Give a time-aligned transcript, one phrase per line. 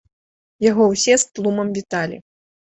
[0.69, 2.17] Яго ўсе з тлумам віталі.